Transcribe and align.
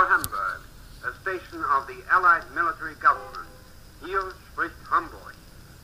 Radio 0.00 0.16
Hamburg, 0.16 0.60
a 1.04 1.12
station 1.20 1.62
of 1.76 1.86
the 1.86 2.02
Allied 2.10 2.42
military 2.54 2.94
government. 2.94 3.48
Hier 4.02 4.22
spricht 4.52 4.74
Hamburg, 4.90 5.34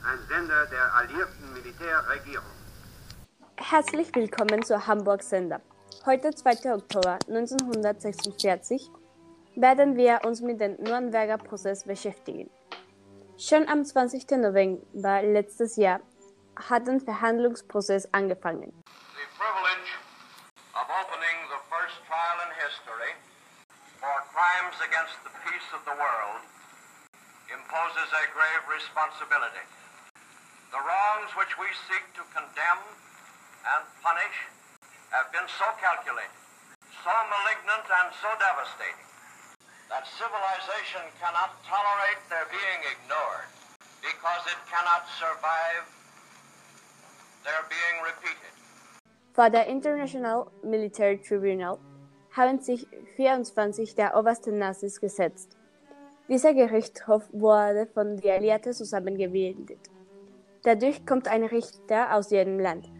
ein 0.04 0.18
Sender 0.28 0.66
der 0.66 0.94
alliierten 0.94 1.52
Militärregierung. 1.52 2.46
Herzlich 3.56 4.14
willkommen 4.14 4.62
zu 4.62 4.86
Hamburg 4.86 5.22
Sender. 5.22 5.60
Heute, 6.06 6.34
2. 6.34 6.74
Oktober 6.74 7.18
1946, 7.28 8.90
werden 9.56 9.96
wir 9.96 10.20
uns 10.24 10.40
mit 10.40 10.60
dem 10.60 10.76
Nürnberger 10.76 11.36
Prozess 11.36 11.84
beschäftigen. 11.84 12.48
Schon 13.36 13.68
am 13.68 13.84
20. 13.84 14.30
November 14.30 15.22
letztes 15.22 15.76
Jahr 15.76 16.00
hat 16.56 16.86
der 16.86 17.00
Verhandlungsprozess 17.00 18.08
angefangen. 18.12 18.72
Against 24.86 25.18
the 25.26 25.34
peace 25.42 25.68
of 25.74 25.82
the 25.82 25.96
world 25.98 26.42
imposes 27.50 28.08
a 28.14 28.24
grave 28.30 28.64
responsibility. 28.70 29.66
The 30.70 30.78
wrongs 30.78 31.34
which 31.34 31.58
we 31.58 31.66
seek 31.90 32.06
to 32.14 32.22
condemn 32.30 32.82
and 33.66 33.82
punish 34.02 34.38
have 35.10 35.30
been 35.34 35.46
so 35.50 35.66
calculated, 35.82 36.38
so 37.02 37.10
malignant 37.10 37.86
and 37.86 38.14
so 38.22 38.30
devastating 38.38 39.06
that 39.90 40.06
civilization 40.06 41.02
cannot 41.18 41.54
tolerate 41.66 42.22
their 42.30 42.46
being 42.50 42.80
ignored 42.90 43.46
because 44.02 44.42
it 44.50 44.58
cannot 44.70 45.06
survive 45.18 45.86
their 47.42 47.62
being 47.70 47.96
repeated. 48.02 48.54
For 49.34 49.50
the 49.50 49.62
International 49.66 50.50
Military 50.62 51.18
Tribunal 51.18 51.78
haben 52.36 52.60
sich 52.60 52.86
24 53.16 53.94
der 53.94 54.16
obersten 54.16 54.58
Nazis 54.58 55.00
gesetzt. 55.00 55.56
Dieser 56.28 56.52
Gerichtshof 56.52 57.22
wurde 57.32 57.86
von 57.86 58.18
den 58.18 58.30
Alliierten 58.30 58.72
zusammengebildet. 58.72 59.78
Dadurch 60.64 61.06
kommt 61.06 61.28
ein 61.28 61.44
Richter 61.44 62.14
aus 62.14 62.30
jedem 62.30 62.58
Land. 62.58 62.90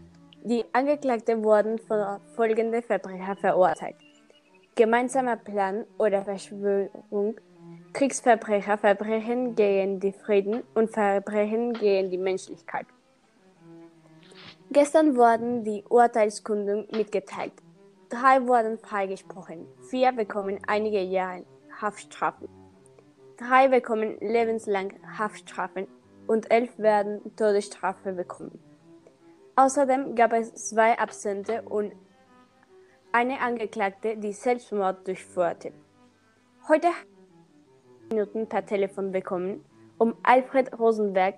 Die 0.45 0.65
Angeklagten 0.73 1.45
wurden 1.45 1.79
für 1.79 2.21
folgende 2.35 2.81
Verbrecher 2.81 3.37
verurteilt. 3.37 3.97
Gemeinsamer 4.77 5.37
Plan 5.37 5.85
oder 5.99 6.23
Verschwörung, 6.23 7.37
Kriegsverbrecher, 7.93 8.79
Verbrechen 8.79 9.55
gegen 9.55 9.99
die 9.99 10.13
Frieden 10.13 10.63
und 10.75 10.91
Verbrechen 10.91 11.73
gegen 11.73 12.11
die 12.11 12.19
Menschlichkeit. 12.19 12.87
Gestern 14.71 15.17
wurden 15.17 15.65
die 15.65 15.85
Urteilskundungen 15.89 16.87
mitgeteilt. 16.93 17.55
Drei 18.09 18.47
wurden 18.47 18.79
freigesprochen, 18.79 19.67
vier 19.91 20.13
bekommen 20.13 20.61
einige 20.69 21.01
Jahre 21.01 21.45
Haftstrafen. 21.81 22.49
Drei 23.37 23.67
bekommen 23.67 24.17
lebenslang 24.21 24.93
Haftstrafen 25.19 25.89
und 26.29 26.51
elf 26.53 26.79
werden 26.79 27.21
Todesstrafe 27.37 28.13
bekommen. 28.13 28.61
Außerdem 29.57 30.15
gab 30.15 30.33
es 30.33 30.55
zwei 30.55 30.99
Absente 30.99 31.63
und 31.63 31.93
eine 33.11 33.41
Angeklagte, 33.41 34.17
die 34.17 34.33
Selbstmord 34.33 35.07
durchführte. 35.07 35.73
Heute 36.69 36.89
Minuten 38.11 38.49
per 38.49 38.65
Telefon 38.65 39.11
bekommen, 39.11 39.65
um 39.99 40.15
Alfred 40.23 40.79
Rosenberg, 40.79 41.35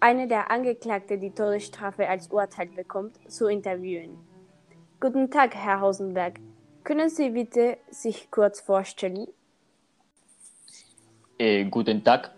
eine 0.00 0.26
der 0.26 0.50
Angeklagten, 0.50 1.20
die 1.20 1.30
Todesstrafe 1.30 2.08
als 2.08 2.28
Urteil 2.28 2.68
bekommt, 2.68 3.18
zu 3.30 3.46
interviewen. 3.46 4.27
Guten 5.00 5.30
Tag, 5.30 5.54
Herr 5.54 5.78
Rosenberg. 5.78 6.40
Können 6.82 7.08
Sie 7.08 7.30
bitte 7.30 7.78
sich 7.88 8.32
kurz 8.32 8.60
vorstellen? 8.60 9.28
Äh, 11.38 11.66
guten 11.66 12.02
Tag, 12.02 12.32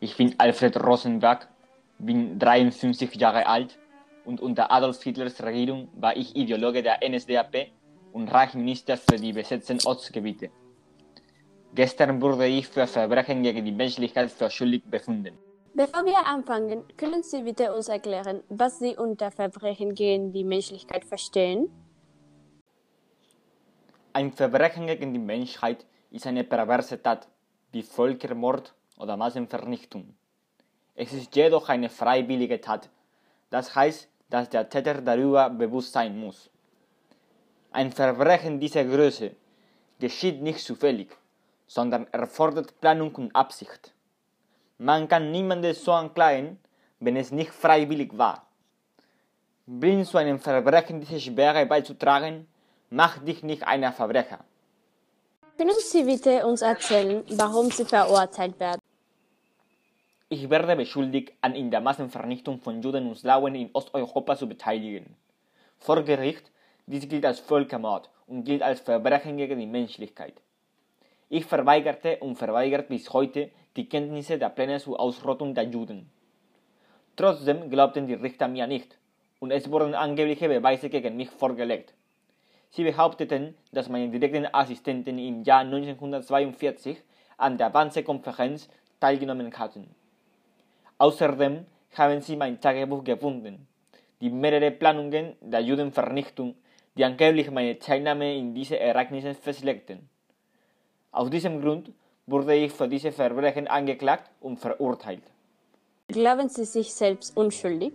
ich 0.00 0.16
bin 0.16 0.34
Alfred 0.38 0.76
Rosenberg, 0.82 1.46
bin 2.00 2.36
53 2.36 3.14
Jahre 3.14 3.46
alt 3.46 3.78
und 4.24 4.40
unter 4.40 4.72
Adolf 4.72 5.00
Hitlers 5.04 5.40
Regierung 5.40 5.86
war 5.94 6.16
ich 6.16 6.34
Ideologe 6.34 6.82
der 6.82 6.98
NSDAP 7.08 7.68
und 8.12 8.26
Reichsminister 8.26 8.96
für 8.96 9.16
die 9.16 9.32
besetzten 9.32 9.78
Ostgebiete. 9.84 10.50
Gestern 11.76 12.20
wurde 12.20 12.48
ich 12.48 12.66
für 12.66 12.88
Verbrechen 12.88 13.44
gegen 13.44 13.64
die 13.64 13.70
Menschlichkeit 13.70 14.32
für 14.32 14.50
schuldig 14.50 14.82
befunden. 14.84 15.38
Bevor 15.74 16.04
wir 16.04 16.26
anfangen, 16.26 16.82
können 16.96 17.22
Sie 17.22 17.42
bitte 17.42 17.72
uns 17.72 17.86
erklären, 17.86 18.42
was 18.48 18.80
Sie 18.80 18.96
unter 18.96 19.30
Verbrechen 19.30 19.94
gegen 19.94 20.32
die 20.32 20.42
Menschlichkeit 20.42 21.04
verstehen? 21.04 21.70
Ein 24.12 24.32
Verbrechen 24.32 24.88
gegen 24.88 25.12
die 25.12 25.20
Menschheit 25.20 25.86
ist 26.10 26.26
eine 26.26 26.42
perverse 26.42 27.00
Tat, 27.00 27.28
wie 27.70 27.84
Völkermord 27.84 28.74
oder 28.96 29.16
Massenvernichtung. 29.16 30.16
Es 30.96 31.12
ist 31.12 31.36
jedoch 31.36 31.68
eine 31.68 31.88
freiwillige 31.88 32.60
Tat. 32.60 32.90
Das 33.50 33.76
heißt, 33.76 34.08
dass 34.28 34.48
der 34.48 34.68
Täter 34.68 35.00
darüber 35.00 35.48
bewusst 35.48 35.92
sein 35.92 36.18
muss. 36.18 36.50
Ein 37.70 37.92
Verbrechen 37.92 38.58
dieser 38.58 38.84
Größe 38.84 39.36
geschieht 40.00 40.42
nicht 40.42 40.58
zufällig, 40.58 41.16
sondern 41.68 42.08
erfordert 42.08 42.80
Planung 42.80 43.14
und 43.14 43.36
Absicht. 43.36 43.94
Man 44.78 45.06
kann 45.06 45.30
niemanden 45.30 45.72
so 45.72 45.92
anklagen, 45.92 46.58
wenn 46.98 47.16
es 47.16 47.30
nicht 47.30 47.52
freiwillig 47.52 48.18
war. 48.18 48.44
Bin 49.66 50.04
zu 50.04 50.18
einem 50.18 50.40
Verbrechen 50.40 51.00
diese 51.00 51.20
Schwere 51.20 51.64
beizutragen, 51.64 52.48
macht 52.90 53.26
dich 53.26 53.42
nicht 53.42 53.62
einer 53.62 53.92
Verbrecher. 53.92 54.40
Können 55.56 55.76
Sie 55.78 56.04
bitte 56.04 56.44
uns 56.46 56.62
erzählen, 56.62 57.22
warum 57.30 57.70
Sie 57.70 57.84
verurteilt 57.84 58.58
werden? 58.58 58.80
Ich 60.28 60.48
werde 60.50 60.76
beschuldigt, 60.76 61.32
an 61.40 61.54
in 61.54 61.70
der 61.70 61.80
Massenvernichtung 61.80 62.60
von 62.60 62.82
Juden 62.82 63.08
und 63.08 63.16
Slawen 63.16 63.54
in 63.54 63.70
Osteuropa 63.72 64.36
zu 64.36 64.48
beteiligen. 64.48 65.16
Vor 65.78 66.02
Gericht, 66.02 66.50
dies 66.86 67.08
gilt 67.08 67.24
als 67.24 67.40
Völkermord 67.40 68.10
und 68.26 68.44
gilt 68.44 68.62
als 68.62 68.80
Verbrechen 68.80 69.36
gegen 69.36 69.58
die 69.58 69.66
Menschlichkeit. 69.66 70.34
Ich 71.28 71.44
verweigerte 71.44 72.18
und 72.18 72.36
verweigert 72.36 72.88
bis 72.88 73.12
heute 73.12 73.50
die 73.76 73.88
Kenntnisse 73.88 74.38
der 74.38 74.48
Pläne 74.48 74.80
zur 74.80 74.98
Ausrottung 74.98 75.54
der 75.54 75.64
Juden. 75.64 76.10
Trotzdem 77.16 77.70
glaubten 77.70 78.06
die 78.06 78.14
Richter 78.14 78.48
mir 78.48 78.66
nicht 78.66 78.98
und 79.38 79.50
es 79.52 79.70
wurden 79.70 79.94
angebliche 79.94 80.48
Beweise 80.48 80.88
gegen 80.90 81.16
mich 81.16 81.30
vorgelegt. 81.30 81.94
Sie 82.70 82.84
behaupteten, 82.84 83.54
dass 83.72 83.88
meine 83.88 84.08
direkten 84.08 84.46
Assistenten 84.52 85.18
im 85.18 85.42
Jahr 85.42 85.60
1942 85.60 87.02
an 87.36 87.58
der 87.58 87.74
Wannsee-Konferenz 87.74 88.68
teilgenommen 89.00 89.52
hatten. 89.58 89.94
Außerdem 90.98 91.66
haben 91.96 92.20
sie 92.20 92.36
mein 92.36 92.60
Tagebuch 92.60 93.02
gefunden, 93.02 93.66
die 94.20 94.30
mehrere 94.30 94.70
Planungen 94.70 95.34
der 95.40 95.60
Judenvernichtung, 95.60 96.54
die 96.96 97.04
angeblich 97.04 97.50
meine 97.50 97.78
Teilnahme 97.78 98.36
in 98.36 98.54
diese 98.54 98.78
Ereignisse 98.78 99.34
festlegten. 99.34 100.08
Aus 101.10 101.30
diesem 101.30 101.60
Grund 101.60 101.90
wurde 102.26 102.54
ich 102.54 102.72
für 102.72 102.86
diese 102.86 103.10
Verbrechen 103.10 103.66
angeklagt 103.66 104.30
und 104.40 104.58
verurteilt. 104.58 105.24
Glauben 106.08 106.48
Sie 106.48 106.64
sich 106.64 106.92
selbst 106.92 107.36
unschuldig? 107.36 107.94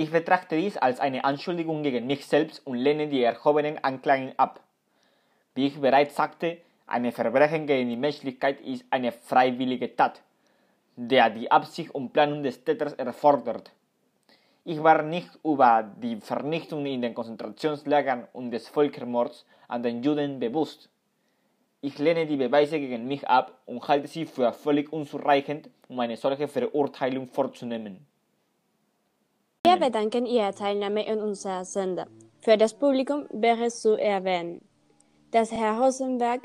Ich 0.00 0.10
betrachte 0.10 0.56
dies 0.56 0.78
als 0.78 0.98
eine 0.98 1.24
Anschuldigung 1.24 1.82
gegen 1.82 2.06
mich 2.06 2.24
selbst 2.24 2.66
und 2.66 2.78
lehne 2.78 3.08
die 3.08 3.22
erhobenen 3.22 3.84
Anklagen 3.84 4.32
ab. 4.38 4.60
Wie 5.54 5.66
ich 5.66 5.78
bereits 5.78 6.16
sagte, 6.16 6.56
ein 6.86 7.12
Verbrechen 7.12 7.66
gegen 7.66 7.90
die 7.90 7.98
Menschlichkeit 7.98 8.62
ist 8.62 8.86
eine 8.88 9.12
freiwillige 9.12 9.94
Tat, 9.94 10.22
der 10.96 11.28
die 11.28 11.50
Absicht 11.50 11.94
und 11.94 12.14
Planung 12.14 12.42
des 12.42 12.64
Täters 12.64 12.94
erfordert. 12.94 13.72
Ich 14.64 14.82
war 14.82 15.02
nicht 15.02 15.28
über 15.44 15.82
die 16.02 16.16
Vernichtung 16.16 16.86
in 16.86 17.02
den 17.02 17.12
Konzentrationslagern 17.12 18.26
und 18.32 18.52
des 18.52 18.68
Völkermords 18.68 19.44
an 19.68 19.82
den 19.82 20.02
Juden 20.02 20.40
bewusst. 20.40 20.88
Ich 21.82 21.98
lehne 21.98 22.24
die 22.24 22.38
Beweise 22.38 22.80
gegen 22.80 23.06
mich 23.06 23.28
ab 23.28 23.52
und 23.66 23.86
halte 23.86 24.08
sie 24.08 24.24
für 24.24 24.50
völlig 24.54 24.90
unzureichend, 24.94 25.68
um 25.88 26.00
eine 26.00 26.16
solche 26.16 26.48
Verurteilung 26.48 27.28
vorzunehmen. 27.28 28.06
Wir 29.70 29.76
bedanken 29.76 30.26
Ihre 30.26 30.52
Teilnahme 30.52 31.06
in 31.06 31.20
unserer 31.20 31.64
Sender. 31.64 32.08
Für 32.40 32.56
das 32.56 32.74
Publikum 32.74 33.26
wäre 33.30 33.66
es 33.66 33.80
zu 33.80 33.94
erwähnen, 33.96 34.60
dass 35.30 35.52
Herr 35.52 35.80
Rosenberg 35.80 36.40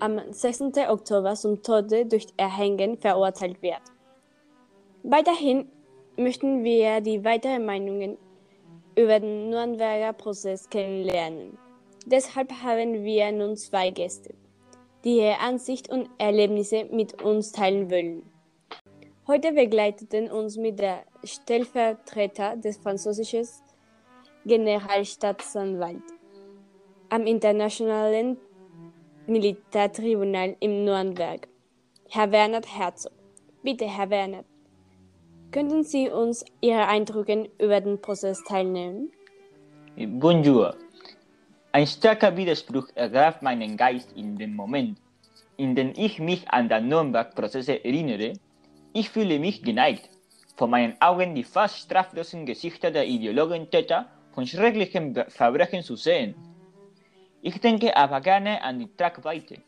am 0.00 0.20
6. 0.32 0.62
Oktober 0.88 1.36
zum 1.36 1.62
Tode 1.62 2.06
durch 2.06 2.26
Erhängen 2.36 2.98
verurteilt 2.98 3.62
wird. 3.62 3.82
Weiterhin 5.04 5.70
möchten 6.16 6.64
wir 6.64 7.00
die 7.00 7.24
weiteren 7.24 7.64
Meinungen 7.66 8.18
über 8.96 9.20
den 9.20 9.48
Nürnberger 9.48 10.12
Prozess 10.12 10.68
kennenlernen. 10.68 11.56
Deshalb 12.04 12.50
haben 12.64 13.04
wir 13.04 13.30
nun 13.30 13.56
zwei 13.56 13.90
Gäste, 13.90 14.34
die 15.04 15.18
ihre 15.18 15.38
Ansicht 15.38 15.88
und 15.88 16.10
Erlebnisse 16.18 16.86
mit 16.86 17.22
uns 17.22 17.52
teilen 17.52 17.92
wollen. 17.92 18.28
Heute 19.28 19.52
begleiteten 19.52 20.28
uns 20.32 20.56
mit 20.56 20.80
der 20.80 21.04
Stellvertreter 21.26 22.56
des 22.56 22.78
französischen 22.78 23.46
Generalstaatsanwalts 24.44 26.14
am 27.08 27.26
Internationalen 27.26 28.36
Militärtribunal 29.26 30.56
in 30.60 30.84
Nürnberg. 30.84 31.48
Herr 32.10 32.30
Werner 32.30 32.62
Herzog. 32.64 33.12
Bitte, 33.62 33.86
Herr 33.86 34.08
Werner, 34.10 34.44
könnten 35.50 35.82
Sie 35.82 36.08
uns 36.08 36.44
Ihre 36.60 36.86
Eindrücke 36.86 37.50
über 37.58 37.80
den 37.80 38.00
Prozess 38.00 38.42
teilnehmen? 38.44 39.10
Bonjour. 39.96 40.76
Ein 41.72 41.86
starker 41.86 42.36
Widerspruch 42.36 42.88
ergreift 42.94 43.42
meinen 43.42 43.76
Geist 43.76 44.12
in 44.14 44.38
dem 44.38 44.54
Moment, 44.54 44.98
in 45.56 45.74
dem 45.74 45.92
ich 45.96 46.18
mich 46.20 46.48
an 46.48 46.68
den 46.68 46.88
Nürnberg-Prozesse 46.88 47.84
erinnere. 47.84 48.34
Ich 48.92 49.10
fühle 49.10 49.38
mich 49.38 49.62
geneigt, 49.62 50.08
vor 50.56 50.68
meinen 50.68 51.00
Augen 51.00 51.34
die 51.34 51.44
fast 51.44 51.78
straflosen 51.78 52.46
Gesichter 52.46 52.90
der 52.90 53.06
Ideologen 53.06 53.70
Täter 53.70 54.06
von 54.32 54.46
schrecklichen 54.46 55.14
Verbrechen 55.28 55.82
zu 55.82 55.96
sehen. 55.96 56.34
Ich 57.42 57.60
denke 57.60 57.94
aber 57.96 58.20
gerne 58.20 58.62
an 58.62 58.78
die 58.78 58.90
Tragweite, 58.96 59.58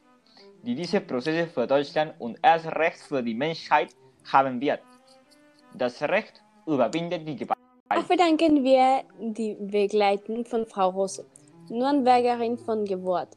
die 0.62 0.75
diese 0.75 1.00
Prozesse 1.00 1.46
für 1.46 1.67
Deutschland 1.67 2.14
und 2.19 2.38
erst 2.43 2.67
recht 2.67 2.99
für 2.99 3.23
die 3.23 3.35
Menschheit 3.35 3.94
haben 4.32 4.61
wird. 4.61 4.81
Das 5.75 6.02
Recht 6.02 6.43
überwindet 6.67 7.29
die 7.29 7.37
Gewalt. 7.37 7.58
Auch 7.91 8.05
verdanken 8.05 8.64
wir 8.64 9.05
die 9.19 9.56
Begleitung 9.61 10.44
von 10.44 10.67
Frau 10.67 10.88
Rose, 10.91 11.25
Nürnbergerin 11.69 12.56
von 12.58 12.84
Geburt. 12.84 13.29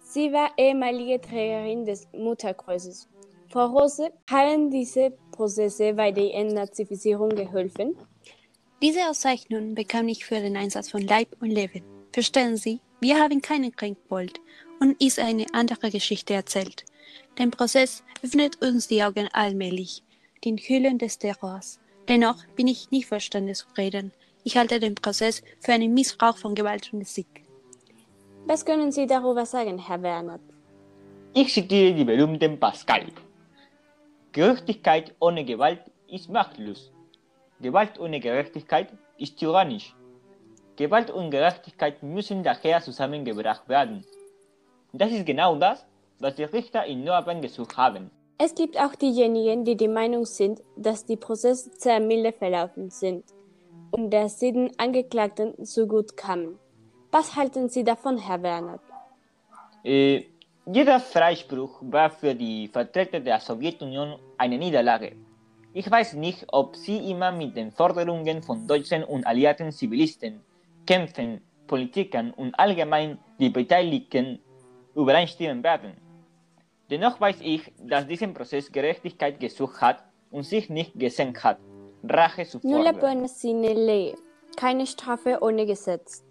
Sie 0.00 0.32
war 0.32 0.50
ehemalige 0.56 1.20
Trägerin 1.20 1.84
des 1.84 2.08
Mutterkreuzes. 2.12 3.08
Frau 3.50 3.66
Rose, 3.66 4.10
haben 4.30 4.70
diese 4.70 5.12
Prozesse 5.38 5.94
bei 5.94 6.10
der 6.10 6.34
Entnazifizierung 6.34 7.28
geholfen? 7.30 7.96
Diese 8.82 9.08
Auszeichnung 9.08 9.76
bekam 9.76 10.08
ich 10.08 10.24
für 10.24 10.40
den 10.40 10.56
Einsatz 10.56 10.90
von 10.90 11.00
Leib 11.00 11.28
und 11.40 11.50
Leben. 11.50 11.84
Verstehen 12.12 12.56
Sie, 12.56 12.80
wir 13.00 13.20
haben 13.20 13.40
keinen 13.40 13.74
Krieg 13.74 13.96
gewollt 14.02 14.40
und 14.80 15.00
ist 15.00 15.20
eine 15.20 15.46
andere 15.52 15.90
Geschichte 15.92 16.34
erzählt. 16.34 16.84
Der 17.38 17.46
Prozess 17.46 18.02
öffnet 18.24 18.60
uns 18.60 18.88
die 18.88 19.04
Augen 19.04 19.28
allmählich, 19.32 20.02
den 20.44 20.58
Hüllen 20.58 20.98
des 20.98 21.18
Terrors. 21.18 21.78
Dennoch 22.08 22.44
bin 22.56 22.66
ich 22.66 22.90
nicht 22.90 23.06
verstanden 23.06 23.54
zu 23.54 23.66
reden. 23.76 24.10
Ich 24.42 24.56
halte 24.56 24.80
den 24.80 24.96
Prozess 24.96 25.42
für 25.60 25.72
einen 25.72 25.94
Missbrauch 25.94 26.36
von 26.36 26.56
Gewalt 26.56 26.92
und 26.92 27.06
Sieg. 27.06 27.44
Was 28.46 28.64
können 28.64 28.90
Sie 28.90 29.06
darüber 29.06 29.46
sagen, 29.46 29.78
Herr 29.78 30.02
Werner? 30.02 30.40
Ich 31.32 31.52
zitiere 31.52 31.94
die 31.94 32.04
berühmten 32.04 32.58
Pascal. 32.58 33.06
Gerechtigkeit 34.32 35.14
ohne 35.20 35.44
Gewalt 35.44 35.80
ist 36.06 36.28
machtlos. 36.28 36.92
Gewalt 37.60 37.98
ohne 37.98 38.20
Gerechtigkeit 38.20 38.92
ist 39.16 39.38
tyrannisch. 39.38 39.94
Gewalt 40.76 41.10
und 41.10 41.30
Gerechtigkeit 41.30 42.02
müssen 42.02 42.42
daher 42.42 42.80
zusammengebracht 42.82 43.68
werden. 43.68 44.04
Das 44.92 45.10
ist 45.10 45.26
genau 45.26 45.56
das, 45.56 45.86
was 46.18 46.34
die 46.34 46.44
Richter 46.44 46.84
in 46.84 47.04
Nürnberg 47.04 47.40
gesucht 47.42 47.76
haben. 47.76 48.10
Es 48.38 48.54
gibt 48.54 48.78
auch 48.78 48.94
diejenigen, 48.94 49.64
die 49.64 49.76
der 49.76 49.88
Meinung 49.88 50.24
sind, 50.24 50.62
dass 50.76 51.04
die 51.04 51.16
Prozesse 51.16 51.70
sehr 51.76 51.98
milde 51.98 52.32
verlaufen 52.32 52.90
sind 52.90 53.24
und 53.90 54.10
dass 54.10 54.38
sie 54.38 54.52
den 54.52 54.78
Angeklagten 54.78 55.54
so 55.64 55.86
gut 55.86 56.16
kamen. 56.16 56.58
Was 57.10 57.34
halten 57.34 57.68
Sie 57.68 57.82
davon, 57.82 58.18
Herr 58.18 58.42
Werner? 58.42 58.78
Äh, 59.82 60.24
jeder 60.70 61.00
Freispruch 61.00 61.78
war 61.80 62.10
für 62.10 62.34
die 62.34 62.68
Vertreter 62.68 63.20
der 63.20 63.40
Sowjetunion 63.40 64.18
eine 64.36 64.58
Niederlage. 64.58 65.16
Ich 65.72 65.90
weiß 65.90 66.14
nicht, 66.14 66.44
ob 66.52 66.76
sie 66.76 67.10
immer 67.10 67.32
mit 67.32 67.56
den 67.56 67.72
Forderungen 67.72 68.42
von 68.42 68.66
deutschen 68.66 69.02
und 69.04 69.26
alliierten 69.26 69.72
Zivilisten, 69.72 70.40
Kämpfen, 70.86 71.40
Politikern 71.66 72.32
und 72.32 72.58
allgemein 72.58 73.18
die 73.38 73.48
Beteiligten 73.48 74.40
übereinstimmen 74.94 75.62
werden. 75.62 75.92
Dennoch 76.90 77.20
weiß 77.20 77.38
ich, 77.40 77.72
dass 77.78 78.06
dieser 78.06 78.28
Prozess 78.28 78.70
Gerechtigkeit 78.70 79.40
gesucht 79.40 79.80
hat 79.80 80.04
und 80.30 80.44
sich 80.44 80.68
nicht 80.68 80.98
gesenkt 80.98 81.44
hat, 81.44 81.58
Rache 82.02 82.44
zu 82.44 82.60
Nulla 82.62 82.92
pena 82.92 83.28
sine 83.28 83.72
lege. 83.72 84.18
Keine 84.56 84.86
Strafe 84.86 85.38
ohne 85.40 85.64
Gesetz. 85.66 86.24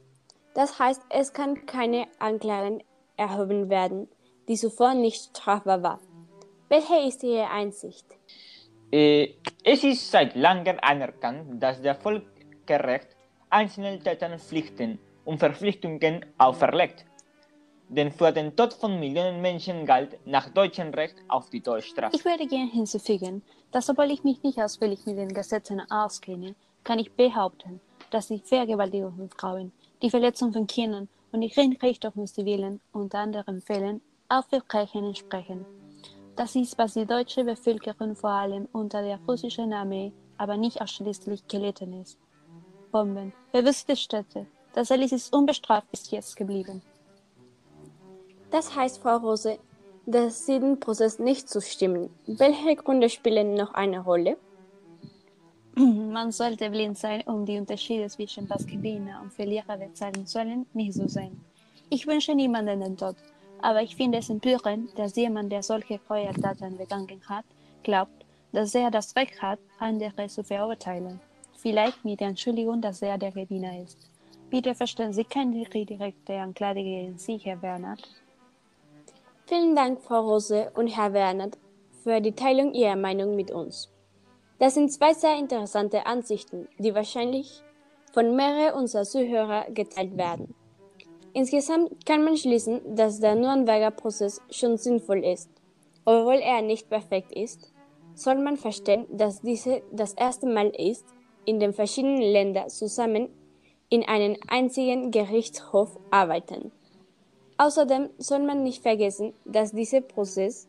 Das 0.53 0.77
heißt, 0.77 1.01
es 1.09 1.33
kann 1.33 1.65
keine 1.65 2.07
Anklage 2.19 2.79
erhoben 3.15 3.69
werden, 3.69 4.07
die 4.47 4.55
zuvor 4.55 4.93
nicht 4.93 5.21
strafbar 5.29 5.83
war. 5.83 5.99
Welche 6.69 7.07
ist 7.07 7.23
Ihre 7.23 7.49
Einsicht? 7.49 8.05
Äh, 8.91 9.33
es 9.63 9.83
ist 9.83 10.11
seit 10.11 10.35
langem 10.35 10.77
anerkannt, 10.81 11.61
dass 11.61 11.81
der 11.81 11.95
Völkerrecht 11.95 13.09
einzelnen 13.49 14.03
Tätern 14.03 14.39
Pflichten 14.39 14.99
und 15.25 15.39
Verpflichtungen 15.39 16.25
auferlegt. 16.37 17.05
Denn 17.89 18.11
für 18.11 18.33
den 18.33 18.55
Tod 18.55 18.73
von 18.73 18.99
Millionen 18.99 19.41
Menschen 19.41 19.85
galt 19.85 20.17
nach 20.25 20.49
deutschem 20.49 20.93
Recht 20.93 21.15
auf 21.29 21.49
die 21.49 21.61
Todesstrafe. 21.61 22.15
Ich 22.15 22.25
würde 22.25 22.45
gerne 22.45 22.69
hinzufügen, 22.69 23.41
dass 23.71 23.89
obwohl 23.89 24.11
ich 24.11 24.23
mich 24.23 24.43
nicht 24.43 24.57
ausführlich 24.59 25.05
mit 25.05 25.17
den 25.17 25.33
Gesetzen 25.33 25.81
auskenne, 25.89 26.55
kann 26.83 26.99
ich 26.99 27.11
behaupten, 27.13 27.79
dass 28.11 28.27
die 28.27 28.39
Vergewaltigung 28.39 29.15
von 29.15 29.29
Frauen, 29.29 29.71
die 30.01 30.09
Verletzung 30.09 30.51
von 30.51 30.67
Kindern 30.67 31.07
und 31.31 31.41
die 31.41 31.53
Rechte 31.81 32.11
von 32.11 32.27
Zivilen 32.27 32.81
unter 32.91 33.19
anderen 33.19 33.61
Fällen 33.61 34.01
auch 34.29 34.45
Verbrechen 34.45 35.05
entsprechen. 35.05 35.65
Das 36.35 36.55
ist, 36.55 36.77
was 36.77 36.93
die 36.93 37.05
deutsche 37.05 37.43
Bevölkerung 37.43 38.15
vor 38.15 38.29
allem 38.29 38.67
unter 38.71 39.01
der 39.01 39.19
russischen 39.27 39.73
Armee, 39.73 40.11
aber 40.37 40.57
nicht 40.57 40.81
ausschließlich 40.81 41.47
gelitten 41.47 41.93
ist. 42.01 42.19
Bomben, 42.91 43.33
verwüstete 43.51 43.95
Städte, 43.95 44.45
das 44.73 44.91
alles 44.91 45.11
ist 45.11 45.33
unbestraft 45.33 45.89
bis 45.91 46.11
jetzt 46.11 46.35
geblieben. 46.35 46.81
Das 48.51 48.75
heißt, 48.75 48.99
Frau 48.99 49.17
Rose, 49.17 49.57
dass 50.05 50.45
Sie 50.45 50.59
dem 50.59 50.79
Prozess 50.79 51.19
nicht 51.19 51.49
zustimmen. 51.49 52.09
Welche 52.27 52.75
Gründe 52.75 53.09
spielen 53.09 53.55
noch 53.55 53.73
eine 53.73 53.99
Rolle? 53.99 54.37
Man 55.75 56.31
sollte 56.31 56.69
blind 56.69 56.97
sein, 56.97 57.23
um 57.25 57.45
die 57.45 57.57
Unterschiede 57.57 58.07
zwischen 58.07 58.49
was 58.49 58.65
Gewinner 58.65 59.21
und 59.21 59.33
Verlierer 59.33 59.77
bezahlen 59.77 60.25
sollen, 60.25 60.65
nicht 60.73 60.93
so 60.93 61.07
sein. 61.07 61.41
Ich 61.89 62.07
wünsche 62.07 62.35
niemanden 62.35 62.79
den 62.79 62.97
Tod, 62.97 63.15
aber 63.61 63.81
ich 63.81 63.95
finde 63.95 64.19
es 64.19 64.29
empörend, 64.29 64.97
dass 64.97 65.15
jemand, 65.15 65.51
der 65.51 65.63
solche 65.63 65.99
Gräueltaten 65.99 66.77
begangen 66.77 67.21
hat, 67.27 67.45
glaubt, 67.83 68.25
dass 68.51 68.75
er 68.75 68.91
das 68.91 69.15
Recht 69.15 69.41
hat, 69.41 69.59
andere 69.79 70.27
zu 70.27 70.43
verurteilen. 70.43 71.19
Vielleicht 71.57 72.05
mit 72.05 72.19
der 72.19 72.29
Entschuldigung, 72.29 72.81
dass 72.81 73.01
er 73.01 73.17
der 73.17 73.31
Gewinner 73.31 73.81
ist. 73.81 73.97
Bitte 74.49 74.73
verstehen 74.75 75.11
Sie 75.11 75.25
keine 75.25 75.63
direkte 75.65 76.39
Anklage 76.39 76.81
gegen 76.81 77.17
Sie, 77.17 77.37
Herr 77.37 77.57
Bernhard. 77.57 78.01
Vielen 79.45 79.75
Dank, 79.75 80.01
Frau 80.01 80.21
Rose 80.21 80.71
und 80.75 80.87
Herr 80.87 81.13
Werner, 81.13 81.51
für 82.03 82.21
die 82.21 82.31
Teilung 82.31 82.73
Ihrer 82.73 82.95
Meinung 82.95 83.35
mit 83.35 83.51
uns. 83.51 83.89
Das 84.59 84.73
sind 84.73 84.91
zwei 84.91 85.13
sehr 85.13 85.37
interessante 85.37 86.05
Ansichten, 86.05 86.67
die 86.77 86.95
wahrscheinlich 86.95 87.61
von 88.13 88.35
mehreren 88.35 88.79
unserer 88.79 89.03
Zuhörer 89.03 89.65
geteilt 89.71 90.17
werden. 90.17 90.55
Insgesamt 91.37 92.03
kann 92.03 92.23
man 92.23 92.35
schließen, 92.35 92.95
dass 92.95 93.19
der 93.19 93.35
Nürnberger 93.35 93.91
Prozess 93.91 94.41
schon 94.49 94.75
sinnvoll 94.77 95.23
ist. 95.23 95.51
Obwohl 96.03 96.39
er 96.41 96.63
nicht 96.63 96.89
perfekt 96.89 97.31
ist, 97.31 97.71
soll 98.15 98.39
man 98.39 98.57
verstehen, 98.57 99.05
dass 99.11 99.41
diese 99.41 99.83
das 99.91 100.13
erste 100.13 100.47
Mal 100.47 100.69
ist, 100.69 101.05
in 101.45 101.59
den 101.59 101.73
verschiedenen 101.73 102.23
Ländern 102.23 102.69
zusammen 102.69 103.29
in 103.89 104.03
einem 104.03 104.35
einzigen 104.47 105.11
Gerichtshof 105.11 105.99
arbeiten. 106.09 106.71
Außerdem 107.59 108.09
soll 108.17 108.39
man 108.39 108.63
nicht 108.63 108.81
vergessen, 108.81 109.33
dass 109.45 109.73
dieser 109.73 110.01
Prozess, 110.01 110.67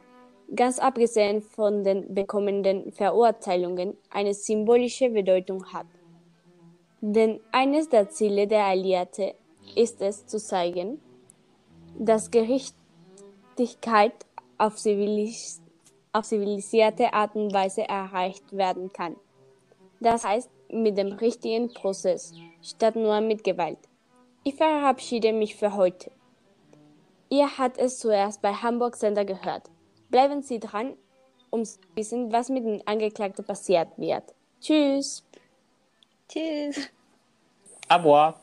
ganz 0.54 0.78
abgesehen 0.78 1.40
von 1.40 1.82
den 1.82 2.14
bekommenen 2.14 2.92
Verurteilungen, 2.92 3.96
eine 4.10 4.34
symbolische 4.34 5.08
Bedeutung 5.08 5.64
hat. 5.72 5.86
Denn 7.00 7.40
eines 7.52 7.88
der 7.88 8.10
Ziele 8.10 8.46
der 8.46 8.64
Alliierten 8.64 9.32
ist 9.76 10.00
es 10.00 10.26
zu 10.26 10.38
zeigen, 10.38 11.00
dass 11.98 12.30
Gerechtigkeit 12.30 14.14
auf, 14.56 14.76
zivilis 14.76 15.60
auf 16.12 16.24
zivilisierte 16.24 17.12
Art 17.12 17.34
und 17.34 17.52
Weise 17.52 17.88
erreicht 17.88 18.52
werden 18.52 18.92
kann. 18.92 19.16
Das 20.00 20.24
heißt, 20.24 20.50
mit 20.70 20.96
dem 20.96 21.12
richtigen 21.12 21.72
Prozess, 21.72 22.34
statt 22.62 22.96
nur 22.96 23.20
mit 23.20 23.44
Gewalt. 23.44 23.78
Ich 24.44 24.54
verabschiede 24.54 25.32
mich 25.32 25.56
für 25.56 25.74
heute. 25.74 26.10
Ihr 27.30 27.58
habt 27.58 27.78
es 27.78 27.98
zuerst 27.98 28.40
bei 28.40 28.52
Hamburg 28.52 28.96
Sender 28.96 29.24
gehört. 29.24 29.70
Bleiben 30.10 30.42
Sie 30.42 30.58
dran, 30.58 30.96
um 31.50 31.64
zu 31.64 31.78
wissen, 31.94 32.32
was 32.32 32.48
mit 32.48 32.64
den 32.64 32.86
Angeklagten 32.86 33.44
passiert 33.44 33.88
wird. 33.96 34.24
Tschüss. 34.60 35.24
Tschüss. 36.28 36.90
Au 37.88 37.96
revoir. 37.96 38.40